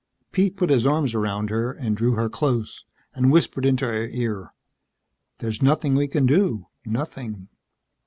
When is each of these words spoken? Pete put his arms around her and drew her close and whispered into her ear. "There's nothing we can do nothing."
Pete 0.31 0.57
put 0.57 0.71
his 0.71 0.87
arms 0.87 1.13
around 1.13 1.51
her 1.51 1.71
and 1.71 1.95
drew 1.95 2.13
her 2.13 2.27
close 2.27 2.85
and 3.13 3.31
whispered 3.31 3.67
into 3.67 3.85
her 3.85 4.07
ear. 4.07 4.51
"There's 5.37 5.61
nothing 5.61 5.93
we 5.93 6.07
can 6.07 6.25
do 6.25 6.65
nothing." 6.87 7.49